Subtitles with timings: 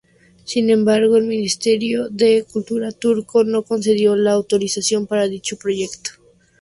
[0.45, 6.09] Sin embargo, el Ministerio de Cultura turco no concedió la autorización para dicho proyecto.